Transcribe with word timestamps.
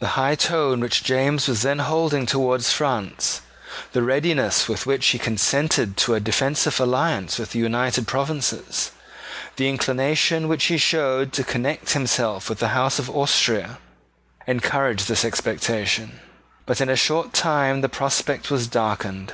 The 0.00 0.18
high 0.18 0.34
tone 0.34 0.80
which 0.80 1.04
James 1.04 1.46
was 1.46 1.62
then 1.62 1.78
holding 1.78 2.26
towards 2.26 2.72
France, 2.72 3.42
the 3.92 4.02
readiness 4.02 4.68
with 4.68 4.86
which 4.86 5.06
he 5.06 5.20
consented 5.20 5.96
to 5.98 6.14
a 6.16 6.18
defensive 6.18 6.80
alliance 6.80 7.38
with 7.38 7.52
the 7.52 7.60
United 7.60 8.08
Provinces, 8.08 8.90
the 9.54 9.68
inclination 9.68 10.48
which 10.48 10.64
he 10.64 10.78
showed 10.78 11.32
to 11.34 11.44
connect 11.44 11.90
himself 11.92 12.48
with 12.48 12.58
the 12.58 12.70
House 12.74 12.98
of 12.98 13.08
Austria, 13.08 13.78
encouraged 14.48 15.06
this 15.06 15.24
expectation. 15.24 16.18
But 16.66 16.80
in 16.80 16.88
a 16.88 16.96
short 16.96 17.32
time 17.32 17.82
the 17.82 17.88
prospect 17.88 18.50
was 18.50 18.66
darkened. 18.66 19.32